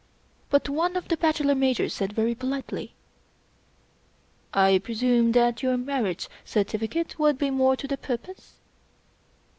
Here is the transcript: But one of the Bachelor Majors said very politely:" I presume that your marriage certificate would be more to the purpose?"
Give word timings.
But 0.49 0.67
one 0.67 0.95
of 0.95 1.09
the 1.09 1.15
Bachelor 1.17 1.53
Majors 1.53 1.93
said 1.93 2.11
very 2.11 2.33
politely:" 2.33 2.95
I 4.67 4.79
presume 4.79 5.33
that 5.33 5.61
your 5.61 5.77
marriage 5.77 6.27
certificate 6.43 7.19
would 7.19 7.37
be 7.37 7.51
more 7.51 7.75
to 7.75 7.87
the 7.87 7.97
purpose?" 7.97 8.53